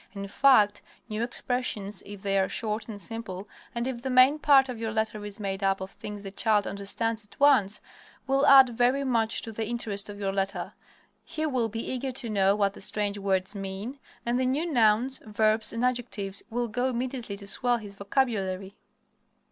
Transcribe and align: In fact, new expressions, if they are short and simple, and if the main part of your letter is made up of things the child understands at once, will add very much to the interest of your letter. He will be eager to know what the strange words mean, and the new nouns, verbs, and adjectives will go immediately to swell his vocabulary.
In 0.13 0.27
fact, 0.27 0.81
new 1.09 1.21
expressions, 1.21 2.01
if 2.07 2.23
they 2.23 2.39
are 2.39 2.49
short 2.49 2.87
and 2.87 2.99
simple, 2.99 3.47
and 3.75 3.85
if 3.87 4.01
the 4.01 4.09
main 4.09 4.39
part 4.39 4.67
of 4.67 4.79
your 4.79 4.91
letter 4.91 5.23
is 5.23 5.39
made 5.39 5.61
up 5.61 5.79
of 5.79 5.91
things 5.91 6.23
the 6.23 6.31
child 6.31 6.65
understands 6.65 7.23
at 7.23 7.39
once, 7.39 7.81
will 8.25 8.47
add 8.47 8.69
very 8.69 9.03
much 9.03 9.43
to 9.43 9.51
the 9.51 9.67
interest 9.67 10.09
of 10.09 10.17
your 10.19 10.33
letter. 10.33 10.73
He 11.23 11.45
will 11.45 11.69
be 11.69 11.85
eager 11.87 12.11
to 12.13 12.31
know 12.31 12.55
what 12.55 12.73
the 12.73 12.81
strange 12.81 13.19
words 13.19 13.53
mean, 13.53 13.99
and 14.25 14.39
the 14.39 14.47
new 14.47 14.65
nouns, 14.65 15.21
verbs, 15.23 15.71
and 15.71 15.85
adjectives 15.85 16.41
will 16.49 16.67
go 16.67 16.85
immediately 16.85 17.37
to 17.37 17.45
swell 17.45 17.77
his 17.77 17.93
vocabulary. 17.93 18.73